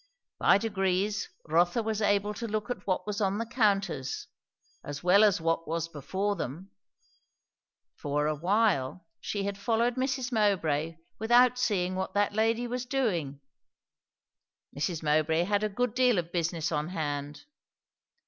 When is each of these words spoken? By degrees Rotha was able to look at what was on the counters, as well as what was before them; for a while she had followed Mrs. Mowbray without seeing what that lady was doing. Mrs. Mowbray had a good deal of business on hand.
By 0.39 0.57
degrees 0.57 1.29
Rotha 1.47 1.83
was 1.83 2.01
able 2.01 2.33
to 2.33 2.47
look 2.47 2.71
at 2.71 2.87
what 2.87 3.05
was 3.05 3.21
on 3.21 3.37
the 3.37 3.45
counters, 3.45 4.25
as 4.83 5.03
well 5.03 5.23
as 5.23 5.39
what 5.39 5.67
was 5.67 5.87
before 5.87 6.35
them; 6.35 6.71
for 7.93 8.25
a 8.25 8.33
while 8.33 9.05
she 9.19 9.43
had 9.43 9.59
followed 9.59 9.97
Mrs. 9.97 10.31
Mowbray 10.31 10.97
without 11.19 11.59
seeing 11.59 11.93
what 11.93 12.15
that 12.15 12.33
lady 12.33 12.65
was 12.65 12.87
doing. 12.87 13.41
Mrs. 14.75 15.03
Mowbray 15.03 15.43
had 15.43 15.63
a 15.63 15.69
good 15.69 15.93
deal 15.93 16.17
of 16.17 16.31
business 16.31 16.71
on 16.71 16.87
hand. 16.87 17.45